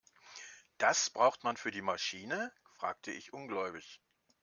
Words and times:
Das 0.79 1.11
braucht 1.11 1.43
man 1.43 1.57
für 1.57 1.69
die 1.69 1.83
Maschine?, 1.83 2.51
fragte 2.63 3.11
ich 3.11 3.33
ungläubig. 3.33 4.01